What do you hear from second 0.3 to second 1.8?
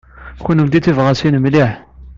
Kennemti d tibɣasin mliḥ.